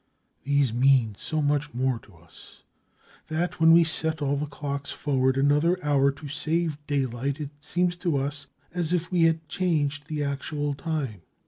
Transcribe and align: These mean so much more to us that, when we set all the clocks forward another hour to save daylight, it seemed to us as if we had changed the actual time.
These 0.45 0.73
mean 0.73 1.13
so 1.13 1.43
much 1.43 1.75
more 1.75 1.99
to 1.99 2.15
us 2.15 2.63
that, 3.27 3.59
when 3.59 3.71
we 3.71 3.83
set 3.83 4.19
all 4.19 4.35
the 4.35 4.47
clocks 4.47 4.89
forward 4.89 5.37
another 5.37 5.77
hour 5.85 6.09
to 6.13 6.27
save 6.27 6.79
daylight, 6.87 7.39
it 7.39 7.51
seemed 7.63 7.99
to 7.99 8.17
us 8.17 8.47
as 8.73 8.93
if 8.93 9.11
we 9.11 9.25
had 9.25 9.47
changed 9.47 10.07
the 10.07 10.23
actual 10.23 10.73
time. 10.73 11.21